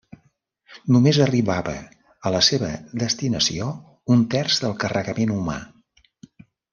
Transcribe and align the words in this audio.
Només 0.95 1.17
arribava 1.25 1.75
a 2.29 2.33
la 2.35 2.41
seva 2.49 2.69
destinació 3.03 3.67
un 4.15 4.23
terç 4.35 4.57
del 4.65 4.75
carregament 4.85 5.35
humà. 5.41 5.59